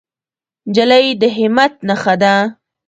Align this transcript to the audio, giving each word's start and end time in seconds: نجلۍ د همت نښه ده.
نجلۍ 0.69 1.05
د 1.21 1.23
همت 1.37 1.73
نښه 1.87 2.15
ده. 2.21 2.35